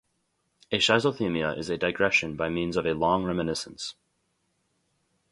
[0.71, 3.93] A "schizothemia" is a digression by means of a long reminiscence.